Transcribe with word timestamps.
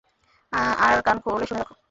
আর 0.85 0.97
কান 1.05 1.17
খুলে 1.23 1.45
শুনে 1.45 1.61
রাখ। 1.61 1.71